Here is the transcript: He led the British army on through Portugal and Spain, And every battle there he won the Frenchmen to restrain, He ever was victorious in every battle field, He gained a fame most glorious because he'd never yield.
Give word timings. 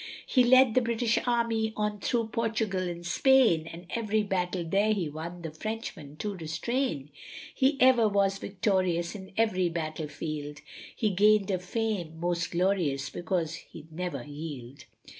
He 0.25 0.43
led 0.43 0.73
the 0.73 0.81
British 0.81 1.19
army 1.27 1.73
on 1.77 1.99
through 1.99 2.29
Portugal 2.29 2.81
and 2.81 3.05
Spain, 3.05 3.67
And 3.67 3.85
every 3.91 4.23
battle 4.23 4.63
there 4.65 4.93
he 4.93 5.07
won 5.07 5.43
the 5.43 5.51
Frenchmen 5.51 6.15
to 6.15 6.33
restrain, 6.35 7.11
He 7.53 7.77
ever 7.79 8.09
was 8.09 8.39
victorious 8.39 9.13
in 9.13 9.31
every 9.37 9.69
battle 9.69 10.07
field, 10.07 10.61
He 10.95 11.11
gained 11.11 11.51
a 11.51 11.59
fame 11.59 12.19
most 12.19 12.49
glorious 12.49 13.11
because 13.11 13.53
he'd 13.69 13.91
never 13.91 14.23
yield. 14.23 14.85